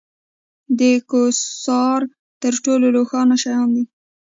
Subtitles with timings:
[0.79, 1.99] د کواسار
[2.41, 3.83] تر ټولو روښانه شیان دي.